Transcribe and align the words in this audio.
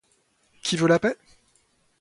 Qui 0.63 0.77
veut 0.77 0.87
la 0.87 0.97
paix? 0.97 1.15